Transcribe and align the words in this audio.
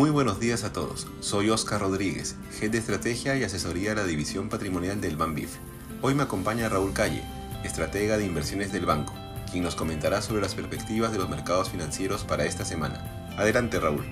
Muy 0.00 0.08
buenos 0.08 0.40
días 0.40 0.64
a 0.64 0.72
todos. 0.72 1.06
Soy 1.20 1.50
Oscar 1.50 1.82
Rodríguez, 1.82 2.34
Head 2.58 2.70
de 2.70 2.78
Estrategia 2.78 3.36
y 3.36 3.44
Asesoría 3.44 3.90
de 3.90 3.96
la 3.96 4.04
División 4.04 4.48
Patrimonial 4.48 4.98
del 4.98 5.18
Banbif. 5.18 5.56
Hoy 6.00 6.14
me 6.14 6.22
acompaña 6.22 6.70
Raúl 6.70 6.94
Calle, 6.94 7.22
estratega 7.64 8.16
de 8.16 8.24
inversiones 8.24 8.72
del 8.72 8.86
banco, 8.86 9.12
quien 9.52 9.62
nos 9.62 9.74
comentará 9.74 10.22
sobre 10.22 10.40
las 10.40 10.54
perspectivas 10.54 11.12
de 11.12 11.18
los 11.18 11.28
mercados 11.28 11.68
financieros 11.68 12.24
para 12.24 12.46
esta 12.46 12.64
semana. 12.64 13.28
Adelante, 13.36 13.78
Raúl. 13.78 14.06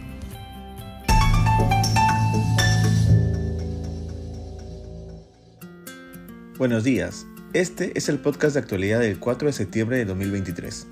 Buenos 6.59 6.84
días. 6.84 7.25
Este 7.55 7.96
es 7.96 8.11
el 8.11 8.18
podcast 8.18 8.52
de 8.52 8.61
actualidad 8.61 9.00
del 9.00 9.18
4 9.18 9.46
de 9.46 9.52
septiembre 9.55 9.96
de 9.96 10.05
2023. 10.05 10.86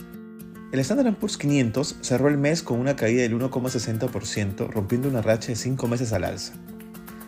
El 0.72 0.80
Standard 0.80 1.14
Poor's 1.14 1.36
500 1.36 1.96
cerró 2.00 2.28
el 2.28 2.38
mes 2.38 2.60
con 2.62 2.80
una 2.80 2.96
caída 2.96 3.22
del 3.22 3.38
1,60%, 3.38 4.68
rompiendo 4.68 5.08
una 5.08 5.22
racha 5.22 5.48
de 5.48 5.56
5 5.56 5.86
meses 5.86 6.12
al 6.12 6.24
alza. 6.24 6.54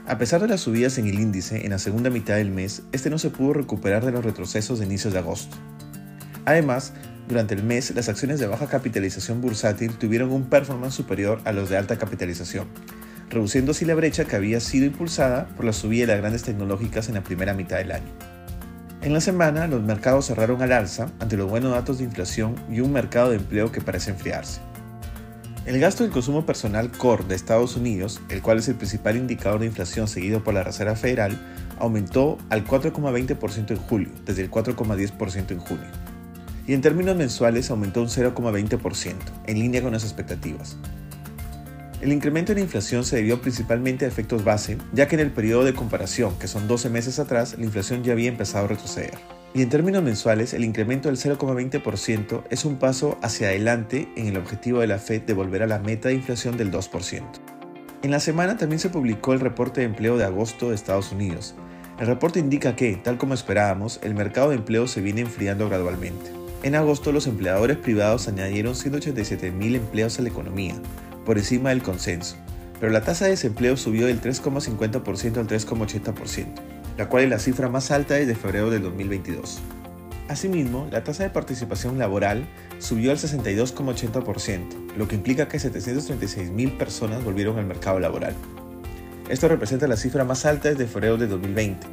A 0.09 0.19
pesar 0.19 0.41
de 0.41 0.49
las 0.49 0.63
subidas 0.63 0.99
en 0.99 1.07
el 1.07 1.21
índice 1.21 1.65
en 1.65 1.71
la 1.71 1.79
segunda 1.79 2.11
mitad 2.11 2.35
del 2.35 2.51
mes, 2.51 2.83
este 2.91 3.11
no 3.11 3.19
se 3.19 3.31
pudo 3.31 3.53
recuperar 3.53 4.05
de 4.05 4.11
los 4.11 4.25
retrocesos 4.25 4.81
de 4.81 4.87
inicios 4.87 5.13
de 5.13 5.21
agosto. 5.21 5.57
Además, 6.47 6.95
durante 7.29 7.55
el 7.55 7.63
mes, 7.63 7.95
las 7.95 8.09
acciones 8.09 8.41
de 8.41 8.49
baja 8.49 8.67
capitalización 8.67 9.41
bursátil 9.41 9.93
tuvieron 9.93 10.33
un 10.33 10.47
performance 10.47 10.95
superior 10.95 11.41
a 11.45 11.53
los 11.53 11.69
de 11.69 11.77
alta 11.77 11.97
capitalización, 11.97 12.67
reduciendo 13.31 13.71
así 13.71 13.85
la 13.85 13.95
brecha 13.95 14.25
que 14.25 14.35
había 14.35 14.59
sido 14.59 14.87
impulsada 14.87 15.47
por 15.55 15.65
la 15.65 15.73
subida 15.73 16.07
de 16.07 16.13
las 16.15 16.23
grandes 16.23 16.43
tecnológicas 16.43 17.09
en 17.09 17.15
la 17.15 17.23
primera 17.23 17.55
mitad 17.55 17.77
del 17.77 17.93
año. 17.93 18.38
En 19.01 19.13
la 19.13 19.21
semana, 19.21 19.69
los 19.69 19.81
mercados 19.81 20.27
cerraron 20.27 20.61
al 20.61 20.73
alza 20.73 21.09
ante 21.21 21.37
los 21.37 21.49
buenos 21.49 21.71
datos 21.71 21.99
de 21.99 22.05
inflación 22.05 22.57
y 22.69 22.81
un 22.81 22.93
mercado 22.93 23.31
de 23.31 23.37
empleo 23.37 23.71
que 23.71 23.81
parece 23.81 24.11
enfriarse. 24.11 24.61
El 25.67 25.79
gasto 25.79 26.03
del 26.03 26.13
consumo 26.13 26.45
personal 26.45 26.91
core 26.91 27.25
de 27.25 27.37
Estados 27.37 27.77
Unidos, 27.77 28.21
el 28.29 28.43
cual 28.43 28.59
es 28.59 28.69
el 28.69 28.75
principal 28.75 29.17
indicador 29.17 29.61
de 29.61 29.67
inflación 29.67 30.09
seguido 30.09 30.43
por 30.43 30.55
la 30.55 30.65
Reserva 30.65 30.97
Federal, 30.97 31.39
aumentó 31.79 32.39
al 32.51 32.65
4,20% 32.67 33.71
en 33.71 33.77
julio, 33.77 34.11
desde 34.25 34.43
el 34.43 34.51
4,10% 34.51 35.53
en 35.53 35.59
junio. 35.61 35.87
Y 36.67 36.75
en 36.75 36.81
términos 36.81 37.17
mensuales 37.17 37.71
aumentó 37.71 38.03
un 38.03 38.09
0,20%, 38.09 39.15
en 39.47 39.59
línea 39.61 39.81
con 39.81 39.93
las 39.93 40.03
expectativas. 40.03 40.77
El 42.01 42.13
incremento 42.13 42.53
en 42.53 42.59
la 42.59 42.65
inflación 42.65 43.05
se 43.05 43.17
debió 43.17 43.41
principalmente 43.41 44.05
a 44.05 44.09
efectos 44.09 44.45
base, 44.45 44.79
ya 44.93 45.09
que 45.09 45.17
en 45.17 45.21
el 45.21 45.33
periodo 45.33 45.65
de 45.65 45.75
comparación, 45.75 46.39
que 46.39 46.47
son 46.47 46.69
12 46.69 46.91
meses 46.91 47.19
atrás, 47.19 47.57
la 47.59 47.65
inflación 47.65 48.05
ya 48.05 48.13
había 48.13 48.29
empezado 48.29 48.67
a 48.67 48.69
retroceder. 48.69 49.19
Y 49.53 49.63
en 49.63 49.69
términos 49.69 50.05
mensuales, 50.05 50.55
el 50.55 50.65
incremento 50.65 51.09
del 51.09 51.19
0,20% 51.19 52.45
es 52.51 52.65
un 52.65 52.77
paso 52.79 53.19
hacia 53.21 53.49
adelante 53.49 54.09
en 54.17 54.29
el 54.29 54.37
objetivo 54.37 54.79
de 54.81 54.87
la 54.87 54.99
Fed 54.99 55.23
de 55.23 55.33
volver 55.33 55.65
a 55.65 55.67
la 55.67 55.81
meta 55.81 56.09
de 56.09 56.15
inflación 56.15 56.57
del 56.57 56.71
2%. 56.71 57.23
En 58.03 58.11
la 58.13 58.21
semana 58.21 58.57
también 58.57 58.79
se 58.79 58.91
publicó 58.91 59.33
el 59.33 59.41
reporte 59.41 59.81
de 59.81 59.87
empleo 59.87 60.17
de 60.17 60.25
agosto 60.25 60.69
de 60.69 60.77
Estados 60.77 61.11
Unidos. 61.11 61.57
El 61.99 62.07
reporte 62.07 62.39
indica 62.39 62.77
que, 62.77 62.95
tal 62.95 63.19
como 63.19 63.35
esperábamos, 63.35 63.99
el 64.05 64.15
mercado 64.15 64.51
de 64.51 64.57
empleo 64.57 64.87
se 64.87 65.01
viene 65.01 65.23
enfriando 65.23 65.69
gradualmente. 65.69 66.31
En 66.63 66.77
agosto 66.77 67.11
los 67.11 67.27
empleadores 67.27 67.77
privados 67.77 68.29
añadieron 68.29 68.75
187.000 68.75 69.75
empleos 69.75 70.19
a 70.19 70.23
la 70.23 70.29
economía, 70.29 70.75
por 71.29 71.37
encima 71.37 71.69
del 71.69 71.83
consenso, 71.83 72.37
pero 72.81 72.91
la 72.91 73.03
tasa 73.03 73.27
de 73.27 73.33
desempleo 73.33 73.77
subió 73.77 74.07
del 74.07 74.19
3,50% 74.19 75.37
al 75.37 75.47
3,80%, 75.47 76.47
la 76.97 77.11
cual 77.11 77.25
es 77.25 77.29
la 77.29 77.39
cifra 77.39 77.69
más 77.69 77.91
alta 77.91 78.15
desde 78.15 78.35
febrero 78.35 78.71
del 78.71 78.81
2022. 78.81 79.61
Asimismo, 80.29 80.89
la 80.91 81.05
tasa 81.05 81.25
de 81.25 81.29
participación 81.29 81.99
laboral 81.99 82.47
subió 82.79 83.11
al 83.11 83.19
62,80%, 83.19 84.95
lo 84.97 85.07
que 85.07 85.17
implica 85.17 85.49
que 85.49 85.59
736.000 85.59 86.79
personas 86.79 87.23
volvieron 87.23 87.59
al 87.59 87.67
mercado 87.67 88.01
laboral. 88.01 88.33
Esto 89.29 89.49
representa 89.49 89.87
la 89.87 89.99
cifra 89.99 90.25
más 90.25 90.47
alta 90.47 90.71
desde 90.71 90.87
febrero 90.87 91.19
de 91.19 91.27
2020, 91.27 91.87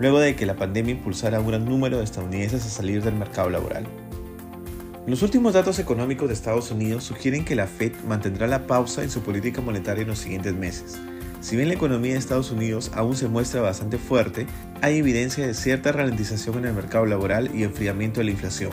luego 0.00 0.20
de 0.20 0.36
que 0.36 0.44
la 0.44 0.56
pandemia 0.56 0.92
impulsara 0.92 1.38
a 1.38 1.40
un 1.40 1.46
gran 1.46 1.64
número 1.64 1.96
de 1.96 2.04
estadounidenses 2.04 2.66
a 2.66 2.68
salir 2.68 3.02
del 3.02 3.14
mercado 3.14 3.48
laboral. 3.48 3.86
Los 5.04 5.22
últimos 5.22 5.54
datos 5.54 5.80
económicos 5.80 6.28
de 6.28 6.34
Estados 6.34 6.70
Unidos 6.70 7.02
sugieren 7.02 7.44
que 7.44 7.56
la 7.56 7.66
Fed 7.66 7.92
mantendrá 8.06 8.46
la 8.46 8.68
pausa 8.68 9.02
en 9.02 9.10
su 9.10 9.20
política 9.22 9.60
monetaria 9.60 10.02
en 10.02 10.08
los 10.08 10.20
siguientes 10.20 10.54
meses. 10.54 10.96
Si 11.40 11.56
bien 11.56 11.66
la 11.66 11.74
economía 11.74 12.12
de 12.12 12.20
Estados 12.20 12.52
Unidos 12.52 12.92
aún 12.94 13.16
se 13.16 13.26
muestra 13.26 13.60
bastante 13.60 13.98
fuerte, 13.98 14.46
hay 14.80 14.98
evidencia 14.98 15.44
de 15.44 15.54
cierta 15.54 15.90
ralentización 15.90 16.58
en 16.58 16.66
el 16.66 16.74
mercado 16.74 17.04
laboral 17.04 17.50
y 17.52 17.64
enfriamiento 17.64 18.20
de 18.20 18.26
la 18.26 18.30
inflación. 18.30 18.70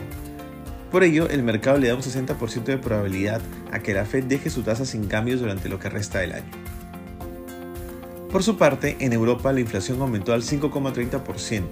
Por 0.91 1.03
ello, 1.03 1.28
el 1.28 1.41
mercado 1.41 1.79
le 1.79 1.88
da 1.88 1.95
un 1.95 2.03
60% 2.03 2.63
de 2.63 2.78
probabilidad 2.78 3.41
a 3.72 3.79
que 3.79 3.96
la 3.96 4.06
Fed 4.06 4.25
deje 4.25 4.51
su 4.51 4.61
tasa 4.61 4.85
sin 4.85 5.07
cambios 5.07 5.40
durante 5.40 5.67
lo 5.67 5.79
que 5.79 5.90
resta 5.90 6.19
del 6.19 6.34
año. 6.34 6.51
Por 8.31 8.44
su 8.44 8.56
parte, 8.56 8.97
en 9.00 9.13
Europa 9.13 9.51
la 9.51 9.61
inflación 9.61 10.00
aumentó 10.00 10.34
al 10.34 10.44
5,30%, 10.44 11.63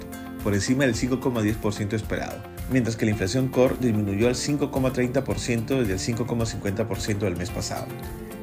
por 0.43 0.55
encima 0.55 0.85
del 0.85 0.95
5,10% 0.95 1.93
esperado, 1.93 2.56
mientras 2.71 2.95
que 2.95 3.05
la 3.05 3.11
inflación 3.11 3.47
core 3.47 3.75
disminuyó 3.79 4.27
al 4.27 4.35
5,30% 4.35 5.79
desde 5.79 5.93
el 5.93 6.17
5,50% 6.17 7.19
del 7.19 7.37
mes 7.37 7.49
pasado. 7.49 7.87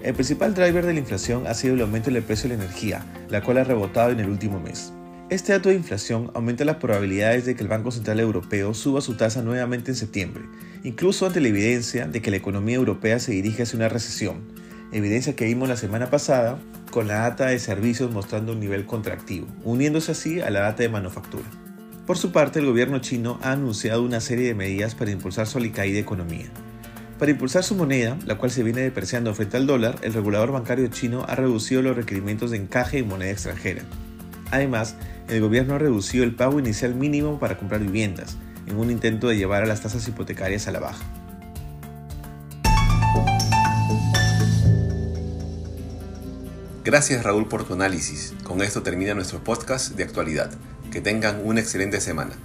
El 0.03 0.15
principal 0.15 0.55
driver 0.55 0.85
de 0.85 0.93
la 0.93 1.01
inflación 1.01 1.47
ha 1.47 1.55
sido 1.55 1.75
el 1.75 1.81
aumento 1.81 2.11
del 2.11 2.23
precio 2.23 2.49
de 2.49 2.57
la 2.57 2.65
energía, 2.65 3.07
la 3.31 3.43
cual 3.43 3.59
ha 3.59 3.65
rebotado 3.65 4.11
en 4.11 4.21
el 4.21 4.29
último 4.29 4.61
mes. 4.61 4.93
Este 5.31 5.53
dato 5.53 5.71
de 5.71 5.75
inflación 5.77 6.31
aumenta 6.35 6.67
las 6.67 6.77
probabilidades 6.77 7.47
de 7.47 7.57
que 7.57 7.63
el 7.63 7.69
Banco 7.69 7.91
Central 7.91 8.21
Europeo 8.21 8.75
suba 8.75 9.01
su 9.01 9.15
tasa 9.17 9.43
nuevamente 9.43 9.91
en 9.91 9.97
septiembre, 9.97 10.45
incluso 10.83 11.27
ante 11.27 11.41
la 11.41 11.49
evidencia 11.49 12.07
de 12.07 12.21
que 12.21 12.31
la 12.31 12.37
economía 12.37 12.77
europea 12.77 13.19
se 13.19 13.33
dirige 13.33 13.63
hacia 13.63 13.79
una 13.79 13.89
recesión, 13.89 14.43
evidencia 14.93 15.35
que 15.35 15.47
vimos 15.47 15.71
la 15.71 15.79
semana 15.79 16.11
pasada 16.11 16.61
con 16.91 17.09
la 17.09 17.21
data 17.21 17.47
de 17.47 17.59
servicios 17.59 18.13
mostrando 18.13 18.53
un 18.53 18.61
nivel 18.61 18.85
contractivo, 18.85 19.47
uniéndose 19.65 20.13
así 20.13 20.41
a 20.41 20.51
la 20.51 20.61
data 20.61 20.83
de 20.83 20.91
manufactura. 20.91 21.47
Por 22.07 22.19
su 22.19 22.33
parte, 22.33 22.59
el 22.59 22.67
gobierno 22.67 22.99
chino 22.99 23.39
ha 23.43 23.53
anunciado 23.53 24.03
una 24.03 24.21
serie 24.21 24.47
de 24.47 24.55
medidas 24.55 24.95
para 24.95 25.11
impulsar 25.11 25.47
su 25.47 25.57
alicaída 25.57 25.99
economía. 25.99 26.51
Para 27.19 27.31
impulsar 27.31 27.65
su 27.65 27.75
moneda, 27.75 28.19
la 28.27 28.37
cual 28.37 28.51
se 28.51 28.63
viene 28.63 28.83
depreciando 28.83 29.35
frente 29.35 29.57
al 29.57 29.67
dólar, 29.67 29.97
el 30.03 30.13
regulador 30.13 30.53
bancario 30.53 30.87
chino 30.89 31.25
ha 31.27 31.35
reducido 31.35 31.81
los 31.81 31.97
requerimientos 31.97 32.51
de 32.51 32.59
encaje 32.59 32.99
en 32.99 33.09
moneda 33.09 33.31
extranjera. 33.31 33.85
Además, 34.51 34.97
el 35.29 35.41
gobierno 35.41 35.75
ha 35.75 35.79
reducido 35.79 36.25
el 36.25 36.35
pago 36.35 36.59
inicial 36.59 36.95
mínimo 36.95 37.39
para 37.39 37.57
comprar 37.57 37.81
viviendas, 37.81 38.37
en 38.67 38.77
un 38.77 38.91
intento 38.91 39.29
de 39.29 39.39
llevar 39.39 39.63
a 39.63 39.67
las 39.67 39.81
tasas 39.81 40.07
hipotecarias 40.07 40.69
a 40.69 40.73
la 40.73 40.81
baja. 40.81 41.05
Gracias 46.85 47.23
Raúl 47.23 47.49
por 47.49 47.65
tu 47.65 47.73
análisis. 47.73 48.35
Con 48.43 48.61
esto 48.61 48.83
termina 48.83 49.15
nuestro 49.15 49.43
podcast 49.43 49.95
de 49.97 50.03
actualidad. 50.03 50.51
Que 50.95 51.01
tengan 51.01 51.41
una 51.45 51.59
excelente 51.59 52.01
semana. 52.01 52.37